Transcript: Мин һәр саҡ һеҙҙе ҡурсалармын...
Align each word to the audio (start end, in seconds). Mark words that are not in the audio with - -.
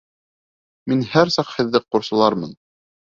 Мин 0.93 1.05
һәр 1.11 1.33
саҡ 1.35 1.53
һеҙҙе 1.59 1.83
ҡурсалармын... 1.93 2.57